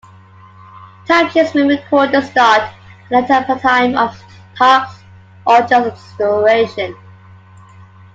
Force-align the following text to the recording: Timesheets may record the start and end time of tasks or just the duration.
Timesheets 1.05 1.53
may 1.53 1.75
record 1.77 2.11
the 2.11 2.21
start 2.23 2.73
and 3.11 3.29
end 3.29 3.61
time 3.61 3.95
of 3.95 4.19
tasks 4.55 5.03
or 5.45 5.61
just 5.61 6.17
the 6.17 6.25
duration. 6.25 6.95